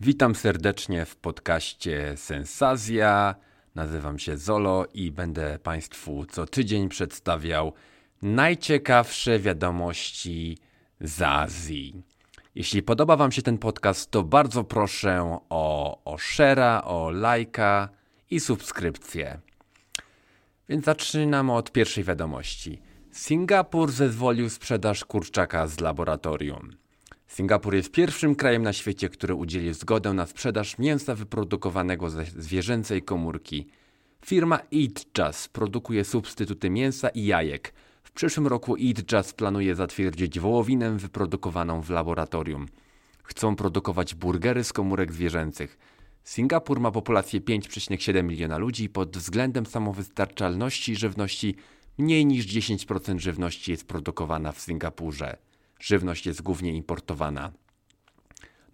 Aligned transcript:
Witam 0.00 0.34
serdecznie 0.34 1.04
w 1.04 1.16
podcaście 1.16 2.16
Sensazja. 2.16 3.34
Nazywam 3.74 4.18
się 4.18 4.36
Zolo 4.36 4.86
i 4.94 5.10
będę 5.10 5.58
Państwu 5.58 6.26
co 6.26 6.46
tydzień 6.46 6.88
przedstawiał 6.88 7.72
najciekawsze 8.22 9.38
wiadomości 9.38 10.58
z 11.00 11.22
Azji. 11.22 12.02
Jeśli 12.54 12.82
podoba 12.82 13.16
Wam 13.16 13.32
się 13.32 13.42
ten 13.42 13.58
podcast, 13.58 14.10
to 14.10 14.22
bardzo 14.22 14.64
proszę 14.64 15.38
o, 15.48 16.04
o 16.04 16.16
share'a, 16.16 16.80
o 16.84 17.10
lajka 17.10 17.88
i 18.30 18.40
subskrypcję. 18.40 19.40
Więc 20.68 20.84
zaczynamy 20.84 21.52
od 21.52 21.72
pierwszej 21.72 22.04
wiadomości. 22.04 22.82
Singapur 23.12 23.92
zezwolił 23.92 24.50
sprzedaż 24.50 25.04
kurczaka 25.04 25.66
z 25.66 25.80
laboratorium. 25.80 26.85
Singapur 27.26 27.74
jest 27.74 27.92
pierwszym 27.92 28.34
krajem 28.34 28.62
na 28.62 28.72
świecie, 28.72 29.08
który 29.08 29.34
udzielił 29.34 29.74
zgodę 29.74 30.12
na 30.12 30.26
sprzedaż 30.26 30.78
mięsa 30.78 31.14
wyprodukowanego 31.14 32.10
ze 32.10 32.24
zwierzęcej 32.24 33.02
komórki. 33.02 33.66
Firma 34.24 34.56
Eat 34.56 35.06
Just 35.18 35.48
produkuje 35.48 36.04
substytuty 36.04 36.70
mięsa 36.70 37.08
i 37.08 37.26
jajek. 37.26 37.72
W 38.02 38.10
przyszłym 38.12 38.46
roku 38.46 38.76
Eat 38.76 39.12
Just 39.12 39.36
planuje 39.36 39.74
zatwierdzić 39.74 40.40
wołowinę 40.40 40.96
wyprodukowaną 40.96 41.82
w 41.82 41.90
laboratorium. 41.90 42.66
Chcą 43.22 43.56
produkować 43.56 44.14
burgery 44.14 44.64
z 44.64 44.72
komórek 44.72 45.12
zwierzęcych. 45.12 45.78
Singapur 46.24 46.80
ma 46.80 46.90
populację 46.90 47.40
5,7 47.40 48.24
miliona 48.24 48.58
ludzi. 48.58 48.88
Pod 48.88 49.16
względem 49.16 49.66
samowystarczalności 49.66 50.96
żywności 50.96 51.56
mniej 51.98 52.26
niż 52.26 52.46
10% 52.46 53.18
żywności 53.18 53.70
jest 53.70 53.88
produkowana 53.88 54.52
w 54.52 54.60
Singapurze. 54.60 55.45
Żywność 55.80 56.26
jest 56.26 56.42
głównie 56.42 56.72
importowana. 56.72 57.52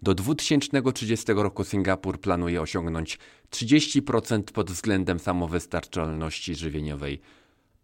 Do 0.01 0.13
2030 0.13 1.33
roku 1.33 1.63
Singapur 1.63 2.21
planuje 2.21 2.61
osiągnąć 2.61 3.19
30% 3.51 4.43
pod 4.43 4.71
względem 4.71 5.19
samowystarczalności 5.19 6.55
żywieniowej. 6.55 7.21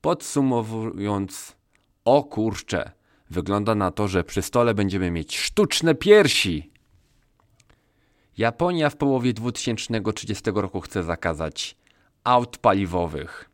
Podsumowując, 0.02 1.56
o 2.06 2.23
kurcze, 2.23 2.92
wygląda 3.30 3.76
na 3.76 3.92
to, 3.92 4.08
że 4.08 4.23
przy 4.23 4.42
stole 4.42 4.73
będziemy 4.73 5.11
mieć 5.11 5.38
sztuczne 5.38 5.95
piersi. 5.95 6.72
Japonia 8.38 8.89
w 8.89 8.95
połowie 8.95 9.33
2030 9.33 10.44
roku 10.56 10.81
chce 10.81 11.04
zakazać 11.04 11.78
aut 12.23 12.58
paliwowych. 12.58 13.50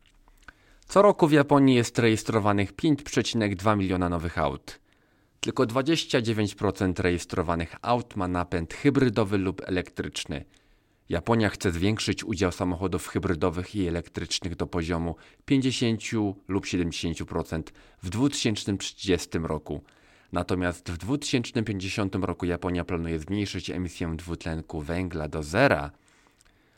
Co 0.86 1.02
roku 1.02 1.26
w 1.26 1.32
Japonii 1.32 1.76
jest 1.76 1.98
rejestrowanych 1.98 2.76
5,2 2.76 3.76
miliona 3.76 4.08
nowych 4.08 4.38
aut. 4.38 4.80
Tylko 5.46 5.66
29% 5.66 7.00
rejestrowanych 7.00 7.76
aut 7.82 8.16
ma 8.16 8.28
napęd 8.28 8.74
hybrydowy 8.74 9.38
lub 9.38 9.62
elektryczny. 9.64 10.44
Japonia 11.08 11.48
chce 11.48 11.72
zwiększyć 11.72 12.24
udział 12.24 12.52
samochodów 12.52 13.08
hybrydowych 13.08 13.76
i 13.76 13.86
elektrycznych 13.86 14.56
do 14.56 14.66
poziomu 14.66 15.16
50 15.44 16.02
lub 16.48 16.64
70% 16.64 17.62
w 18.02 18.10
2030 18.10 19.38
roku. 19.38 19.82
Natomiast 20.32 20.90
w 20.90 20.96
2050 20.96 22.14
roku 22.14 22.46
Japonia 22.46 22.84
planuje 22.84 23.18
zmniejszyć 23.18 23.70
emisję 23.70 24.16
dwutlenku 24.16 24.80
węgla 24.80 25.28
do 25.28 25.42
zera. 25.42 25.90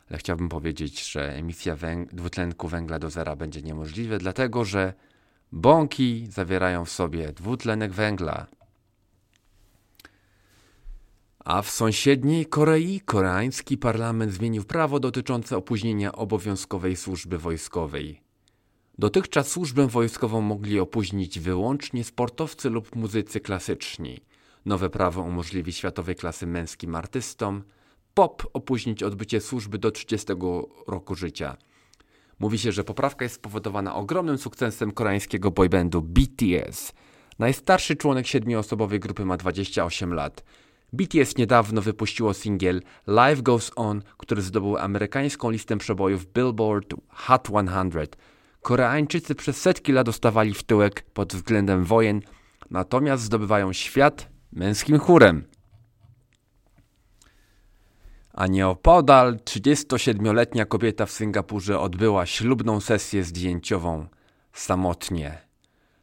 Ale 0.09 0.19
chciałbym 0.19 0.49
powiedzieć, 0.49 1.11
że 1.11 1.33
emisja 1.35 1.75
węg 1.75 2.13
dwutlenku 2.13 2.67
węgla 2.67 2.99
do 2.99 3.09
zera 3.09 3.35
będzie 3.35 3.61
niemożliwa, 3.61 4.17
dlatego 4.17 4.65
że 4.65 4.93
bąki 5.51 6.27
zawierają 6.27 6.85
w 6.85 6.89
sobie 6.89 7.31
dwutlenek 7.31 7.93
węgla. 7.93 8.58
A 11.45 11.61
w 11.61 11.69
sąsiedniej 11.69 12.45
Korei 12.45 13.01
koreański 13.01 13.77
parlament 13.77 14.33
zmienił 14.33 14.63
prawo 14.63 14.99
dotyczące 14.99 15.57
opóźnienia 15.57 16.11
obowiązkowej 16.11 16.95
służby 16.95 17.37
wojskowej. 17.37 18.21
Dotychczas 18.97 19.47
służbę 19.47 19.87
wojskową 19.87 20.41
mogli 20.41 20.79
opóźnić 20.79 21.39
wyłącznie 21.39 22.03
sportowcy 22.03 22.69
lub 22.69 22.95
muzycy 22.95 23.39
klasyczni. 23.39 24.19
Nowe 24.65 24.89
prawo 24.89 25.21
umożliwi 25.21 25.73
światowej 25.73 26.15
klasy 26.15 26.47
męskim 26.47 26.95
artystom 26.95 27.63
pop 28.13 28.43
opóźnić 28.53 29.03
odbycie 29.03 29.41
służby 29.41 29.77
do 29.77 29.91
30 29.91 30.27
roku 30.87 31.15
życia. 31.15 31.57
Mówi 32.39 32.59
się, 32.59 32.71
że 32.71 32.83
poprawka 32.83 33.25
jest 33.25 33.35
spowodowana 33.35 33.95
ogromnym 33.95 34.37
sukcesem 34.37 34.91
koreańskiego 34.91 35.51
boybandu 35.51 36.01
BTS. 36.01 36.93
Najstarszy 37.39 37.95
członek 37.95 38.27
siedmioosobowej 38.27 38.99
grupy 38.99 39.25
ma 39.25 39.37
28 39.37 40.13
lat. 40.13 40.43
BTS 40.93 41.37
niedawno 41.37 41.81
wypuściło 41.81 42.33
singiel 42.33 42.81
Life 43.07 43.41
Goes 43.41 43.71
On, 43.75 44.01
który 44.17 44.41
zdobył 44.41 44.77
amerykańską 44.77 45.49
listę 45.49 45.77
przebojów 45.77 46.33
Billboard 46.33 46.93
Hot 47.09 47.47
100. 47.47 48.17
Koreańczycy 48.61 49.35
przez 49.35 49.61
setki 49.61 49.91
lat 49.91 50.05
dostawali 50.05 50.53
w 50.53 50.63
tyłek 50.63 51.01
pod 51.13 51.33
względem 51.33 51.85
wojen, 51.85 52.21
natomiast 52.71 53.23
zdobywają 53.23 53.73
świat 53.73 54.29
męskim 54.51 54.99
chórem. 54.99 55.43
A 58.33 58.47
nieopodal 58.47 59.35
37-letnia 59.35 60.65
kobieta 60.65 61.05
w 61.05 61.11
Singapurze 61.11 61.79
odbyła 61.79 62.25
ślubną 62.25 62.79
sesję 62.79 63.23
zdjęciową 63.23 64.07
samotnie. 64.53 65.37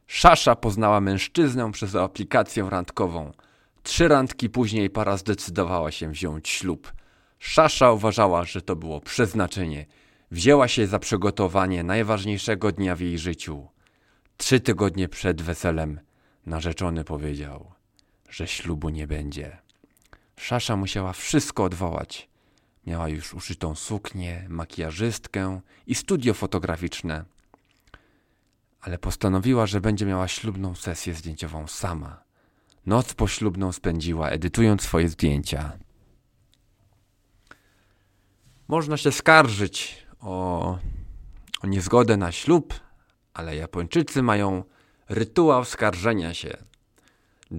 Szasza 0.07 0.57
poznała 0.57 1.01
mężczyznę 1.01 1.73
przez 1.73 1.95
aplikację 1.95 2.69
randkową. 2.71 3.33
Trzy 3.87 4.09
randki 4.09 4.51
później 4.51 4.91
para 4.91 5.17
zdecydowała 5.17 5.91
się 5.91 6.11
wziąć 6.11 6.49
ślub. 6.49 6.93
Szasza 7.39 7.93
uważała, 7.93 8.45
że 8.45 8.63
to 8.63 8.77
było 8.77 9.01
przeznaczenie. 9.01 9.87
Wzięła 10.31 10.69
się 10.69 10.87
za 10.87 10.99
przygotowanie 10.99 11.83
najważniejszego 11.83 12.73
dnia 12.73 12.97
w 12.97 13.01
jej 13.01 13.19
życiu. 13.19 13.69
Trzy 14.37 14.61
tygodnie 14.61 15.09
przed 15.09 15.43
weselem 15.43 16.01
narzeczony 16.47 17.05
powiedział, 17.05 17.73
że 18.29 18.47
ślubu 18.47 18.89
nie 18.89 19.07
będzie. 19.07 19.59
Szasza 20.37 20.77
musiała 20.77 21.13
wszystko 21.13 21.65
odwołać. 21.65 22.29
Miała 22.87 23.09
już 23.09 23.35
uszytą 23.35 23.75
suknię, 23.75 24.47
makijażystkę 24.49 25.61
i 25.87 25.95
studio 25.95 26.35
fotograficzne. 26.35 27.25
Ale 28.81 28.99
postanowiła, 28.99 29.67
że 29.67 29.81
będzie 29.81 30.07
miała 30.07 30.29
ślubną 30.29 30.75
sesję 30.75 31.15
zdjęciową 31.15 31.67
sama. 31.67 32.26
Noc 32.87 33.15
poślubną 33.15 33.73
spędziła, 33.73 34.29
edytując 34.29 34.83
swoje 34.83 35.09
zdjęcia. 35.09 35.73
Można 38.69 38.97
się 38.97 39.13
skarżyć 39.13 40.07
o, 40.21 40.79
o 41.63 41.67
niezgodę 41.67 42.17
na 42.17 42.33
ślub, 42.33 42.75
ale 43.35 43.57
Japończycy 43.57 44.23
mają 44.23 44.65
rytuał 45.09 45.65
skarżenia 45.65 46.35
się. 46.35 46.57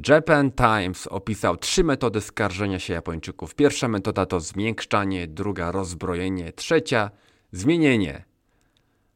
Japan 0.07 0.51
Times 0.51 1.07
opisał 1.07 1.57
trzy 1.57 1.83
metody 1.83 2.21
skarżenia 2.21 2.79
się 2.79 2.93
Japończyków. 2.93 3.55
Pierwsza 3.55 3.87
metoda 3.87 4.25
to 4.25 4.39
zmiękczanie, 4.39 5.27
druga 5.27 5.71
rozbrojenie, 5.71 6.53
trzecia 6.53 7.11
zmienienie. 7.51 8.25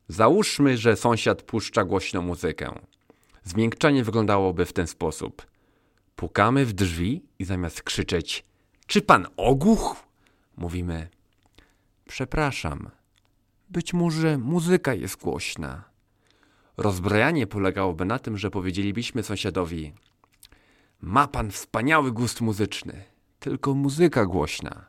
Załóżmy, 0.08 0.78
że 0.78 0.96
sąsiad 0.96 1.42
puszcza 1.42 1.84
głośną 1.84 2.22
muzykę. 2.22 2.80
Zmiękczanie 3.44 4.04
wyglądałoby 4.04 4.66
w 4.66 4.74
ten 4.74 4.88
sposób. 4.88 5.51
Pukamy 6.16 6.66
w 6.66 6.74
drzwi 6.74 7.22
i 7.40 7.46
zamiast 7.46 7.84
krzyczeć 7.84 8.46
czy 8.88 9.02
pan 9.02 9.28
ogłuch? 9.38 9.96
Mówimy 10.58 11.10
przepraszam. 12.08 12.90
Być 13.70 13.94
może 13.94 14.38
muzyka 14.38 14.94
jest 14.94 15.22
głośna. 15.22 15.84
Rozbrajanie 16.78 17.48
polegałoby 17.48 18.06
na 18.06 18.20
tym, 18.20 18.38
że 18.38 18.52
powiedzielibyśmy 18.52 19.24
sąsiadowi 19.24 19.94
ma 21.02 21.28
pan 21.28 21.52
wspaniały 21.52 22.12
gust 22.12 22.42
muzyczny, 22.42 23.04
tylko 23.40 23.74
muzyka 23.74 24.26
głośna. 24.26 24.86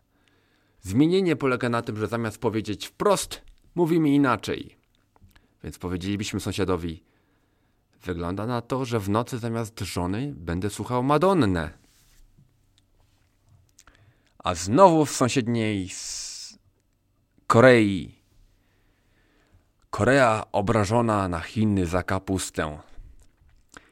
Zmienienie 0.80 1.36
polega 1.36 1.68
na 1.68 1.82
tym, 1.82 1.96
że 1.96 2.06
zamiast 2.06 2.38
powiedzieć 2.38 2.86
wprost, 2.86 3.42
mówimy 3.74 4.10
inaczej. 4.10 4.76
Więc 5.64 5.78
powiedzielibyśmy 5.78 6.40
sąsiadowi 6.40 7.02
Wygląda 8.04 8.46
na 8.46 8.60
to, 8.60 8.84
że 8.84 9.00
w 9.00 9.08
nocy 9.08 9.38
zamiast 9.38 9.80
żony 9.80 10.32
będę 10.36 10.70
słuchał 10.70 11.02
Madonnę. 11.02 11.70
A 14.38 14.54
znowu 14.54 15.06
w 15.06 15.10
sąsiedniej 15.10 15.90
Korei. 17.46 18.14
Korea 19.90 20.44
obrażona 20.52 21.28
na 21.28 21.40
Chiny 21.40 21.86
za 21.86 22.02
kapustę. 22.02 22.78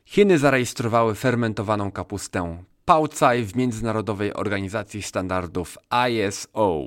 Chiny 0.04 0.38
zarejestrowały 0.38 1.14
fermentowaną 1.14 1.92
kapustę 1.92 2.64
Paucaj 2.84 3.44
w 3.44 3.56
Międzynarodowej 3.56 4.34
Organizacji 4.34 5.02
Standardów 5.02 5.78
ISO. 6.10 6.84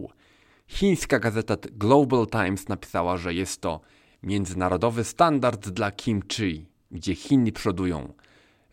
Chińska 0.67 1.19
gazeta 1.19 1.55
Global 1.71 2.27
Times 2.27 2.67
napisała, 2.67 3.17
że 3.17 3.33
jest 3.33 3.61
to 3.61 3.81
międzynarodowy 4.23 5.03
standard 5.03 5.69
dla 5.69 5.91
kimchi 5.91 6.72
gdzie 6.93 7.15
Chiny 7.15 7.51
przodują. 7.51 8.13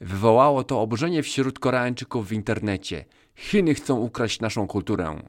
Wywołało 0.01 0.65
to 0.65 0.81
oburzenie 0.81 1.23
wśród 1.23 1.59
Koreańczyków 1.59 2.29
w 2.29 2.33
internecie. 2.33 3.05
Chiny 3.35 3.75
chcą 3.75 3.97
ukraść 3.97 4.41
naszą 4.41 4.67
kulturę. 4.67 5.23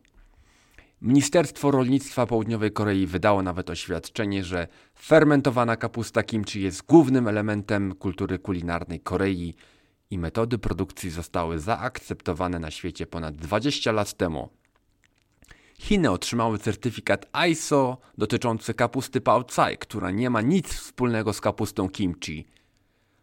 Ministerstwo 1.01 1.71
Rolnictwa 1.71 2.25
Południowej 2.25 2.71
Korei 2.71 3.07
wydało 3.07 3.43
nawet 3.43 3.69
oświadczenie, 3.69 4.43
że 4.43 4.67
fermentowana 4.99 5.75
kapusta 5.75 6.23
kimchi 6.23 6.61
jest 6.61 6.85
głównym 6.85 7.27
elementem 7.27 7.95
kultury 7.95 8.39
kulinarnej 8.39 8.99
Korei 8.99 9.55
i 10.09 10.17
metody 10.17 10.57
produkcji 10.57 11.09
zostały 11.09 11.59
zaakceptowane 11.59 12.59
na 12.59 12.71
świecie 12.71 13.05
ponad 13.05 13.35
20 13.35 13.91
lat 13.91 14.13
temu. 14.13 14.49
Chiny 15.79 16.11
otrzymały 16.11 16.59
certyfikat 16.59 17.25
ISO 17.49 17.97
dotyczący 18.17 18.73
kapusty 18.73 19.21
Pao 19.21 19.43
Tsai, 19.43 19.77
która 19.77 20.11
nie 20.11 20.29
ma 20.29 20.41
nic 20.41 20.67
wspólnego 20.67 21.33
z 21.33 21.41
kapustą 21.41 21.89
kimchi. 21.89 22.45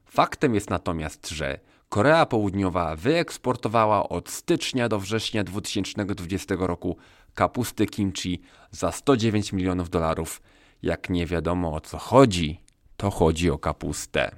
Faktem 0.08 0.54
jest 0.54 0.70
natomiast, 0.70 1.28
że 1.28 1.58
Korea 1.88 2.26
Południowa 2.26 2.96
wyeksportowała 2.96 4.08
od 4.08 4.28
stycznia 4.28 4.88
do 4.88 4.98
września 4.98 5.44
2020 5.44 6.54
roku 6.58 6.96
kapusty 7.34 7.86
kimchi 7.86 8.40
za 8.70 8.92
109 8.92 9.52
milionów 9.52 9.90
dolarów. 9.90 10.42
Jak 10.82 11.10
nie 11.10 11.26
wiadomo 11.26 11.74
o 11.74 11.80
co 11.80 11.98
chodzi, 11.98 12.60
to 12.96 13.10
chodzi 13.10 13.50
o 13.50 13.58
kapustę. 13.58 14.30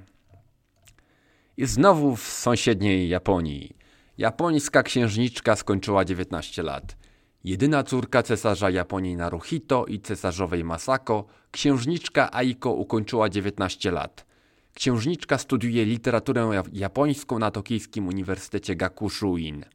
I 1.57 1.65
znowu 1.65 2.15
w 2.15 2.23
sąsiedniej 2.23 3.09
Japonii. 3.09 3.75
Japońska 4.17 4.83
księżniczka 4.83 5.55
skończyła 5.55 6.05
19 6.05 6.63
lat. 6.63 6.97
Jedyna 7.43 7.83
córka 7.83 8.23
cesarza 8.23 8.69
Japonii 8.69 9.15
Naruhito 9.15 9.85
i 9.85 9.99
cesarzowej 9.99 10.63
Masako, 10.63 11.25
księżniczka 11.51 12.33
Aiko 12.33 12.71
ukończyła 12.71 13.29
19 13.29 13.91
lat. 13.91 14.30
Księżniczka 14.73 15.37
studiuje 15.37 15.85
literaturę 15.85 16.63
japońską 16.73 17.39
na 17.39 17.51
tokijskim 17.51 18.07
Uniwersytecie 18.07 18.75
Gakushuin. 18.75 19.65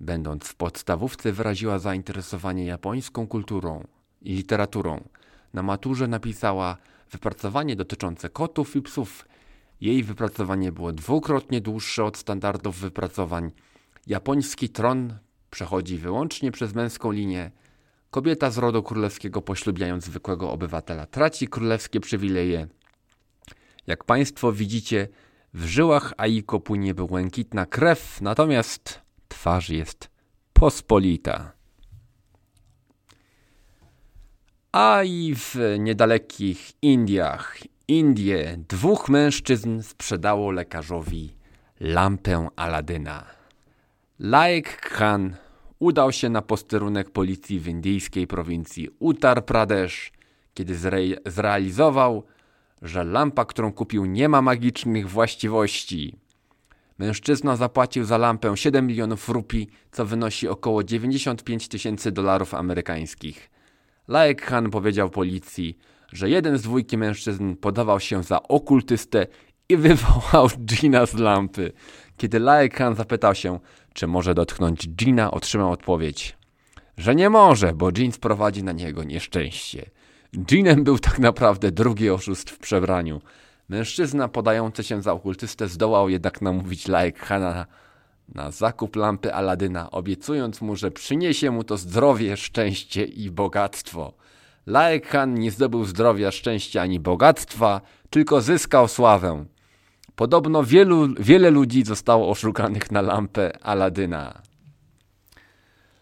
Będąc 0.00 0.44
w 0.44 0.54
podstawówce 0.54 1.32
wyraziła 1.32 1.78
zainteresowanie 1.78 2.64
japońską 2.64 3.26
kulturą 3.26 3.86
i 4.22 4.34
literaturą. 4.34 5.08
Na 5.54 5.62
maturze 5.62 6.08
napisała 6.08 6.76
wypracowanie 7.10 7.76
dotyczące 7.76 8.28
kotów 8.28 8.76
i 8.76 8.82
psów. 8.82 9.24
Jej 9.80 10.02
wypracowanie 10.02 10.72
było 10.72 10.92
dwukrotnie 10.92 11.60
dłuższe 11.60 12.04
od 12.04 12.16
standardów 12.16 12.76
wypracowań. 12.76 13.52
Japoński 14.06 14.68
tron 14.68 15.18
przechodzi 15.50 15.98
wyłącznie 15.98 16.52
przez 16.52 16.74
męską 16.74 17.10
linię. 17.10 17.50
Kobieta 18.10 18.50
z 18.50 18.58
rodu 18.58 18.82
królewskiego 18.82 19.42
poślubiając 19.42 20.04
zwykłego 20.04 20.50
obywatela 20.50 21.06
traci 21.06 21.48
królewskie 21.48 22.00
przywileje. 22.00 22.68
Jak 23.88 24.04
Państwo 24.04 24.52
widzicie, 24.52 25.08
w 25.54 25.64
żyłach 25.64 26.12
Aiko 26.16 26.60
płynie 26.60 26.94
błękitna 26.94 27.66
krew, 27.66 28.20
natomiast 28.20 29.02
twarz 29.28 29.68
jest 29.68 30.10
pospolita. 30.52 31.52
A 34.72 35.02
i 35.04 35.34
w 35.34 35.56
niedalekich 35.78 36.72
Indiach, 36.82 37.58
Indie, 37.88 38.58
dwóch 38.68 39.08
mężczyzn 39.08 39.82
sprzedało 39.82 40.50
lekarzowi 40.50 41.36
lampę 41.80 42.48
Aladyna. 42.56 43.24
Laik 44.18 44.80
Khan 44.80 45.36
udał 45.78 46.12
się 46.12 46.28
na 46.28 46.42
posterunek 46.42 47.10
policji 47.10 47.60
w 47.60 47.68
indyjskiej 47.68 48.26
prowincji 48.26 48.88
Uttar 48.98 49.44
Pradesh, 49.44 50.12
kiedy 50.54 50.74
zre 50.74 51.00
zrealizował, 51.26 52.24
że 52.82 53.04
lampa, 53.04 53.44
którą 53.44 53.72
kupił, 53.72 54.04
nie 54.04 54.28
ma 54.28 54.42
magicznych 54.42 55.10
właściwości. 55.10 56.16
Mężczyzna 56.98 57.56
zapłacił 57.56 58.04
za 58.04 58.18
lampę 58.18 58.56
7 58.56 58.86
milionów 58.86 59.28
rupii, 59.28 59.68
co 59.92 60.06
wynosi 60.06 60.48
około 60.48 60.84
95 60.84 61.68
tysięcy 61.68 62.12
dolarów 62.12 62.54
amerykańskich. 62.54 63.50
Laek 64.08 64.42
Khan 64.42 64.70
powiedział 64.70 65.10
policji, 65.10 65.78
że 66.12 66.30
jeden 66.30 66.58
z 66.58 66.62
dwójki 66.62 66.98
mężczyzn 66.98 67.56
podawał 67.56 68.00
się 68.00 68.22
za 68.22 68.42
okultystę 68.42 69.26
i 69.68 69.76
wywołał 69.86 70.48
Gina 70.58 71.06
z 71.06 71.14
lampy. 71.14 71.72
Kiedy 72.16 72.38
Laek 72.38 72.74
Khan 72.74 72.94
zapytał 72.94 73.34
się, 73.34 73.60
czy 73.92 74.06
może 74.06 74.34
dotknąć 74.34 74.88
Gina, 74.88 75.30
otrzymał 75.30 75.72
odpowiedź, 75.72 76.36
że 76.96 77.14
nie 77.14 77.30
może, 77.30 77.72
bo 77.74 77.90
Jean 77.96 78.12
sprowadzi 78.12 78.64
na 78.64 78.72
niego 78.72 79.04
nieszczęście. 79.04 79.90
Jeanem 80.50 80.84
był 80.84 80.98
tak 80.98 81.18
naprawdę 81.18 81.72
drugi 81.72 82.10
oszust 82.10 82.50
w 82.50 82.58
przebraniu. 82.58 83.20
Mężczyzna 83.68 84.28
podający 84.28 84.84
się 84.84 85.02
za 85.02 85.12
okultystę 85.12 85.68
zdołał 85.68 86.08
jednak 86.08 86.42
namówić 86.42 86.88
Laek 86.88 87.18
Hana 87.18 87.66
na, 88.34 88.50
zakup 88.50 88.96
lampy 88.96 89.34
Aladyna, 89.34 89.90
obiecując 89.90 90.60
mu, 90.60 90.76
że 90.76 90.90
przyniesie 90.90 91.50
mu 91.50 91.64
to 91.64 91.76
zdrowie, 91.76 92.36
szczęście 92.36 93.04
i 93.04 93.30
bogactwo. 93.30 94.12
Laek 94.66 95.06
Han 95.06 95.34
nie 95.34 95.50
zdobył 95.50 95.84
zdrowia, 95.84 96.30
szczęścia 96.30 96.82
ani 96.82 97.00
bogactwa, 97.00 97.80
tylko 98.10 98.40
zyskał 98.40 98.88
sławę. 98.88 99.44
Podobno 100.16 100.64
wielu, 100.64 101.08
wiele 101.20 101.50
ludzi 101.50 101.84
zostało 101.84 102.30
oszukanych 102.30 102.90
na 102.90 103.02
lampę 103.02 103.58
Aladyna. 103.62 104.42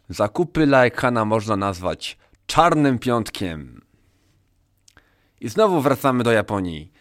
Zakupy 0.09 0.67
Laek 0.67 0.97
Hana 0.97 1.25
można 1.25 1.57
nazwać 1.57 2.19
czarnym 2.47 2.99
piątkiem. 2.99 3.86
I 5.41 5.49
znowu 5.49 5.81
wracamy 5.81 6.25
do 6.25 6.33
Japonii. 6.33 6.93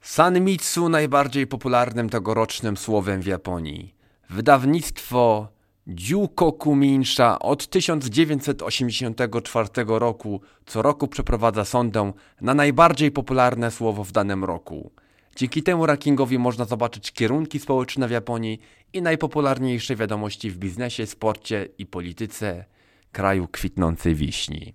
Sanmitsu 0.00 0.88
najbardziej 0.88 1.46
popularnym 1.46 2.08
tegorocznym 2.08 2.76
słowem 2.76 3.22
w 3.22 3.26
Japonii. 3.26 3.94
Wydawnictwo 4.30 5.48
Jukoku 5.86 6.76
Minsha 6.76 7.38
od 7.38 7.68
1984 7.68 9.68
roku 9.86 10.40
co 10.66 10.82
roku 10.82 11.08
przeprowadza 11.08 11.64
sondę 11.64 12.12
na 12.40 12.54
najbardziej 12.54 13.10
popularne 13.10 13.70
słowo 13.70 14.04
w 14.04 14.12
danym 14.12 14.44
roku. 14.44 14.90
Dzięki 15.36 15.62
temu 15.62 15.86
rankingowi 15.86 16.38
można 16.38 16.64
zobaczyć 16.64 17.12
kierunki 17.12 17.58
społeczne 17.58 18.08
w 18.08 18.10
Japonii 18.10 18.60
i 18.92 19.02
najpopularniejsze 19.02 19.96
wiadomości 19.96 20.50
w 20.50 20.58
biznesie, 20.58 21.06
sporcie 21.06 21.68
i 21.78 21.86
polityce 21.86 22.64
kraju 23.12 23.48
kwitnącej 23.48 24.14
wiśni. 24.14 24.74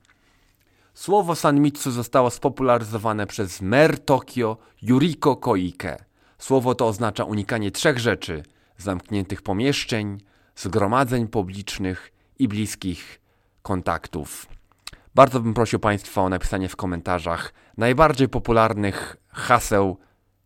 Słowo 0.93 1.35
Sanmitsu 1.35 1.91
zostało 1.91 2.29
spopularyzowane 2.29 3.27
przez 3.27 3.61
mer 3.61 3.99
Tokio 3.99 4.57
Yuriko 4.81 5.35
Koike. 5.35 6.05
Słowo 6.37 6.75
to 6.75 6.87
oznacza 6.87 7.23
unikanie 7.23 7.71
trzech 7.71 7.99
rzeczy: 7.99 8.43
zamkniętych 8.77 9.41
pomieszczeń, 9.41 10.17
zgromadzeń 10.55 11.27
publicznych 11.27 12.11
i 12.39 12.47
bliskich 12.47 13.21
kontaktów. 13.61 14.47
Bardzo 15.15 15.39
bym 15.39 15.53
prosił 15.53 15.79
Państwa 15.79 16.21
o 16.21 16.29
napisanie 16.29 16.69
w 16.69 16.75
komentarzach 16.75 17.53
najbardziej 17.77 18.29
popularnych 18.29 19.17
haseł 19.29 19.97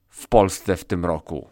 w 0.09 0.27
Polsce 0.27 0.77
w 0.77 0.85
tym 0.85 1.05
roku. 1.05 1.49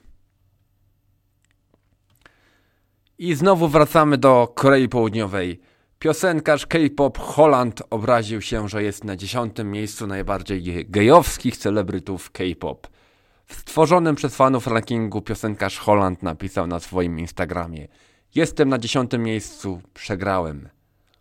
I 3.18 3.36
znowu 3.36 3.68
wracamy 3.68 4.18
do 4.18 4.54
Korei 4.56 4.90
Południowej. 4.90 5.62
Piosenkarz 6.00 6.66
K-pop 6.66 7.18
Holland 7.18 7.84
obraził 7.90 8.42
się, 8.42 8.70
że 8.70 8.84
jest 8.84 9.04
na 9.04 9.16
dziesiątym 9.16 9.72
miejscu 9.72 10.08
najbardziej 10.08 10.86
gejowskich 10.90 11.58
celebrytów 11.58 12.32
K-pop. 12.32 12.88
W 13.46 13.54
stworzonym 13.54 14.16
przez 14.16 14.36
fanów 14.36 14.68
rankingu 14.68 15.22
piosenkarz 15.22 15.80
Holland 15.80 16.24
napisał 16.24 16.68
na 16.68 16.80
swoim 16.80 17.20
Instagramie 17.20 17.88
Jestem 18.36 18.70
na 18.70 18.78
dziesiątym 18.78 19.24
miejscu, 19.24 19.82
przegrałem. 19.94 20.70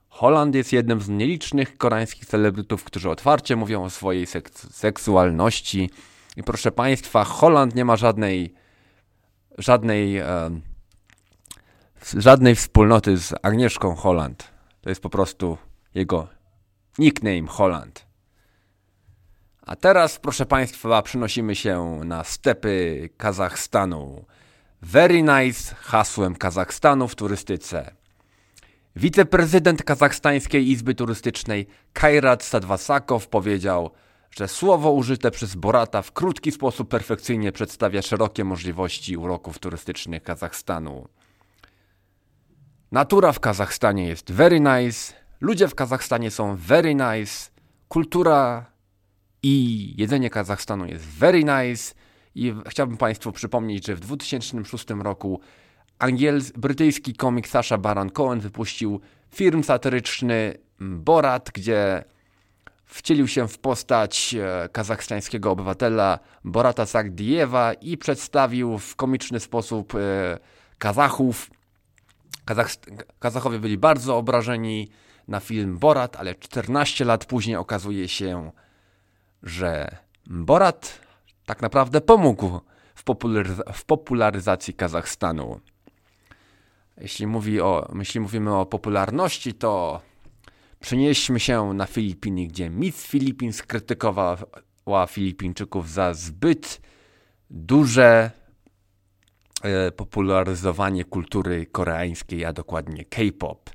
Holland 0.08 0.54
jest 0.54 0.72
jednym 0.72 1.00
z 1.00 1.08
nielicznych 1.08 1.78
koreańskich 1.78 2.26
celebrytów, 2.26 2.84
którzy 2.84 3.10
otwarcie 3.10 3.56
mówią 3.56 3.84
o 3.84 3.90
swojej 3.90 4.26
seks 4.26 4.74
seksualności. 4.74 5.90
I 6.36 6.42
proszę 6.42 6.72
Państwa, 6.72 7.24
Holland 7.24 7.74
nie 7.74 7.84
ma 7.84 7.96
żadnej 7.96 8.54
żadnej 9.58 10.18
e, 10.18 10.50
żadnej 12.16 12.54
wspólnoty 12.54 13.16
z 13.16 13.34
Agnieszką 13.42 13.94
Holland. 13.94 14.53
To 14.84 14.90
jest 14.90 15.00
po 15.00 15.10
prostu 15.10 15.58
jego 15.94 16.28
nickname 16.98 17.46
Holland. 17.46 18.06
A 19.62 19.76
teraz, 19.76 20.18
proszę 20.18 20.46
Państwa, 20.46 21.02
przenosimy 21.02 21.54
się 21.54 22.00
na 22.04 22.24
stepy 22.24 23.08
Kazachstanu. 23.16 24.24
Very 24.82 25.22
nice 25.22 25.74
hasłem 25.74 26.36
Kazachstanu 26.36 27.08
w 27.08 27.14
turystyce. 27.14 27.94
Wiceprezydent 28.96 29.82
Kazachstańskiej 29.82 30.68
Izby 30.68 30.94
Turystycznej 30.94 31.66
Kairat 31.92 32.42
Sadwasakow 32.42 33.28
powiedział, 33.28 33.90
że 34.30 34.48
słowo 34.48 34.92
użyte 34.92 35.30
przez 35.30 35.54
Borata 35.54 36.02
w 36.02 36.12
krótki 36.12 36.52
sposób 36.52 36.88
perfekcyjnie 36.88 37.52
przedstawia 37.52 38.02
szerokie 38.02 38.44
możliwości 38.44 39.16
uroków 39.16 39.58
turystycznych 39.58 40.22
Kazachstanu. 40.22 41.08
Natura 42.92 43.32
w 43.32 43.40
Kazachstanie 43.40 44.08
jest 44.08 44.32
very 44.32 44.60
nice, 44.60 45.14
ludzie 45.40 45.68
w 45.68 45.74
Kazachstanie 45.74 46.30
są 46.30 46.56
very 46.56 46.94
nice, 46.94 47.50
kultura 47.88 48.66
i 49.42 49.94
jedzenie 49.96 50.30
Kazachstanu 50.30 50.86
jest 50.86 51.04
very 51.04 51.44
nice 51.44 51.94
i 52.34 52.54
chciałbym 52.68 52.96
Państwu 52.96 53.32
przypomnieć, 53.32 53.86
że 53.86 53.94
w 53.94 54.00
2006 54.00 54.86
roku 54.90 55.40
brytyjski 56.56 57.14
komik 57.14 57.48
Sasha 57.48 57.78
Baron 57.78 58.10
Cohen 58.10 58.40
wypuścił 58.40 59.00
film 59.30 59.64
satyryczny 59.64 60.54
Borat, 60.80 61.50
gdzie 61.54 62.04
wcielił 62.84 63.28
się 63.28 63.48
w 63.48 63.58
postać 63.58 64.34
e, 64.34 64.68
kazachstańskiego 64.68 65.50
obywatela 65.50 66.18
Borata 66.44 66.86
Sagdiewa 66.86 67.72
i 67.72 67.98
przedstawił 67.98 68.78
w 68.78 68.96
komiczny 68.96 69.40
sposób 69.40 69.94
e, 69.94 69.98
Kazachów. 70.78 71.50
Kazach, 72.44 72.70
Kazachowie 73.18 73.58
byli 73.58 73.78
bardzo 73.78 74.16
obrażeni 74.16 74.90
na 75.28 75.40
film 75.40 75.78
Borat, 75.78 76.16
ale 76.16 76.34
14 76.34 77.04
lat 77.04 77.24
później 77.24 77.56
okazuje 77.56 78.08
się, 78.08 78.52
że 79.42 79.96
Borat 80.26 81.00
tak 81.46 81.62
naprawdę 81.62 82.00
pomógł 82.00 82.60
w, 82.94 83.04
popularyz- 83.04 83.72
w 83.72 83.84
popularyzacji 83.84 84.74
Kazachstanu. 84.74 85.60
Jeśli, 86.96 87.26
mówi 87.26 87.60
o, 87.60 87.92
jeśli 87.98 88.20
mówimy 88.20 88.54
o 88.54 88.66
popularności, 88.66 89.54
to 89.54 90.00
przenieśmy 90.80 91.40
się 91.40 91.74
na 91.74 91.86
Filipiny, 91.86 92.46
gdzie 92.46 92.70
Miss 92.70 93.06
Filipin 93.06 93.52
skrytykowała 93.52 95.06
Filipińczyków 95.08 95.90
za 95.90 96.14
zbyt 96.14 96.80
duże 97.50 98.30
popularyzowanie 99.96 101.04
kultury 101.04 101.66
koreańskiej, 101.66 102.44
a 102.44 102.52
dokładnie 102.52 103.04
K-pop. 103.04 103.70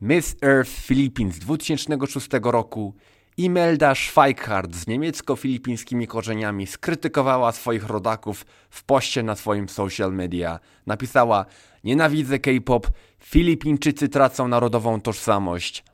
Miss 0.00 0.36
Earth 0.42 0.86
Philippines 0.86 1.34
z 1.34 1.38
2006 1.38 2.28
roku 2.42 2.94
Imelda 3.36 3.94
Schweikart 3.94 4.74
z 4.74 4.86
niemiecko-filipińskimi 4.86 6.06
korzeniami 6.06 6.66
skrytykowała 6.66 7.52
swoich 7.52 7.86
rodaków 7.86 8.46
w 8.70 8.84
poście 8.84 9.22
na 9.22 9.36
swoim 9.36 9.68
social 9.68 10.12
media. 10.12 10.60
Napisała: 10.86 11.46
Nienawidzę 11.84 12.38
K-pop, 12.38 12.86
Filipińczycy 13.18 14.08
tracą 14.08 14.48
narodową 14.48 15.00
tożsamość. 15.00 15.84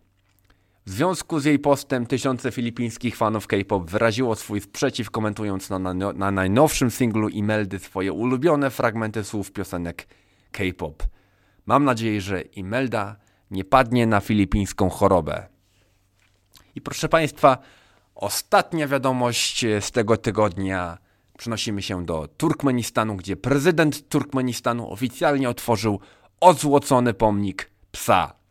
W 0.87 0.91
związku 0.91 1.41
z 1.41 1.45
jej 1.45 1.59
postem 1.59 2.07
tysiące 2.07 2.53
filipińskich 2.53 3.17
fanów 3.17 3.47
K-pop 3.47 3.91
wyraziło 3.91 4.37
swój 4.37 4.61
sprzeciw, 4.61 5.11
komentując 5.11 5.71
na, 5.71 5.79
na, 5.79 5.95
na 5.95 6.31
najnowszym 6.31 6.91
singlu 6.91 7.29
Imeldy 7.29 7.79
swoje 7.79 8.13
ulubione 8.13 8.71
fragmenty 8.71 9.25
słów 9.25 9.53
piosenek 9.53 10.09
K-pop. 10.53 11.03
Mam 11.67 11.85
nadzieję, 11.85 12.21
że 12.21 12.41
Imelda 12.41 13.17
nie 13.51 13.65
padnie 13.65 14.07
na 14.07 14.21
filipińską 14.21 14.91
chorobę. 14.91 15.47
I 16.75 16.81
proszę 16.81 17.09
Państwa, 17.09 17.59
ostatnia 18.15 18.89
wiadomość 18.89 19.65
z 19.81 19.91
tego 19.91 20.17
tygodnia. 20.17 20.99
Przenosimy 21.39 21.83
się 21.83 22.05
do 22.05 22.29
Turkmenistanu, 22.29 23.17
gdzie 23.17 23.37
prezydent 23.37 24.09
Turkmenistanu 24.09 24.93
oficjalnie 24.93 25.51
otworzył 25.51 26.01
ozłocony 26.41 27.15
pomnik 27.15 27.71
psa. 27.93 28.42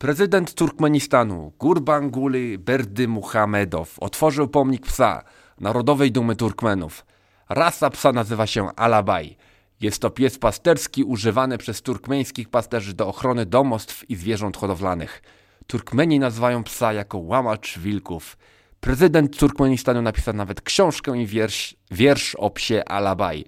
Prezydent 0.00 0.54
Turkmenistanu 0.54 1.52
Gurbanguly 1.58 2.58
Berdy 2.58 3.08
Muhamedow 3.08 3.98
otworzył 3.98 4.48
pomnik 4.48 4.86
psa, 4.86 5.22
narodowej 5.58 6.12
dumy 6.12 6.36
Turkmenów. 6.36 7.06
Rasa 7.48 7.90
psa 7.90 8.12
nazywa 8.12 8.46
się 8.46 8.68
Alabaj. 8.76 9.36
Jest 9.80 10.02
to 10.02 10.10
pies 10.10 10.38
pasterski 10.38 11.04
używany 11.04 11.58
przez 11.58 11.82
turkmeńskich 11.82 12.48
pasterzy 12.48 12.94
do 12.94 13.08
ochrony 13.08 13.46
domostw 13.46 14.10
i 14.10 14.16
zwierząt 14.16 14.56
hodowlanych. 14.56 15.22
Turkmeni 15.66 16.18
nazywają 16.18 16.64
psa 16.64 16.92
jako 16.92 17.18
łamacz 17.18 17.78
wilków. 17.78 18.36
Prezydent 18.80 19.38
Turkmenistanu 19.38 20.02
napisał 20.02 20.34
nawet 20.34 20.60
książkę 20.60 21.18
i 21.18 21.26
wiersz, 21.26 21.76
wiersz 21.90 22.34
o 22.34 22.50
psie 22.50 22.84
Alabaj. 22.88 23.44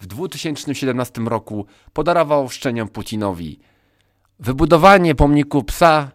W 0.00 0.06
2017 0.06 1.20
roku 1.20 1.66
podarował 1.92 2.48
szczeniom 2.48 2.88
Putinowi. 2.88 3.60
Wybudowanie 4.38 5.14
pomniku 5.14 5.64
psa 5.64 6.10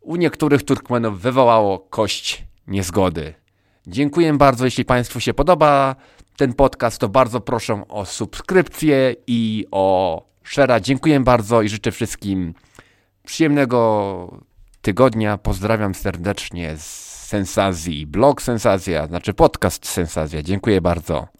u 0.00 0.16
niektórych 0.16 0.62
Turkmenów 0.62 1.20
wywołało 1.20 1.78
kość 1.78 2.44
niezgody. 2.66 3.34
Dziękuję 3.86 4.34
bardzo, 4.34 4.64
jeśli 4.64 4.84
Państwu 4.84 5.20
się 5.20 5.34
podoba 5.34 5.96
ten 6.36 6.54
podcast, 6.54 6.98
to 6.98 7.08
bardzo 7.08 7.40
proszę 7.40 7.82
o 7.88 8.04
subskrypcję 8.04 9.14
i 9.26 9.66
o 9.70 10.22
share. 10.42 10.80
Dziękuję 10.80 11.20
bardzo 11.20 11.62
i 11.62 11.68
życzę 11.68 11.92
wszystkim 11.92 12.54
przyjemnego 13.24 14.40
tygodnia. 14.82 15.38
Pozdrawiam 15.38 15.94
serdecznie 15.94 16.76
z 16.76 17.06
Sensazji, 17.26 18.06
blog 18.06 18.42
Sensazja, 18.42 19.06
znaczy 19.06 19.34
podcast 19.34 19.86
Sensazja. 19.86 20.42
Dziękuję 20.42 20.80
bardzo. 20.80 21.36